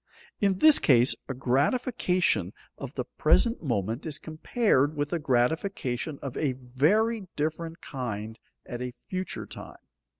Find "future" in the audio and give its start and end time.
8.93-9.45